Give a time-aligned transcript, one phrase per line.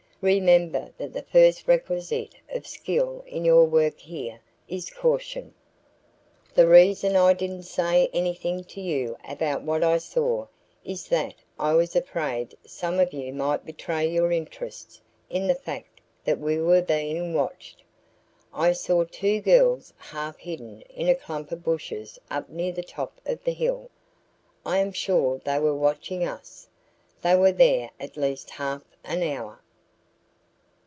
[0.23, 4.39] "Remember that the first requisite of skill in your work here
[4.69, 5.51] is caution.
[6.53, 10.45] The reason I didn't say anything to you about what I saw
[10.85, 15.99] is that I was afraid some of you might betray your interest in the fact
[16.23, 17.81] that we were being watched.
[18.53, 23.19] I saw two girls half hidden in a clump of bushes up near the top
[23.25, 23.89] of the hill.
[24.67, 26.67] I am sure they were watching us.
[27.23, 29.63] They were there at least half an hour."